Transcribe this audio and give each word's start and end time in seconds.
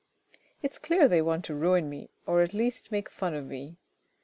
"It 0.63 0.71
is 0.71 0.79
clear 0.79 1.07
they 1.07 1.21
want 1.21 1.45
to 1.45 1.53
ruin 1.53 1.87
me, 1.87 2.09
or 2.25 2.41
at 2.41 2.49
the 2.53 2.57
least 2.57 2.91
make 2.91 3.07
fun 3.07 3.35
of 3.35 3.45
me. 3.45 3.77